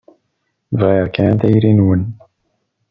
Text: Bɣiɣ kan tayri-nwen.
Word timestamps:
Bɣiɣ 0.79 1.07
kan 1.15 1.33
tayri-nwen. 1.41 2.03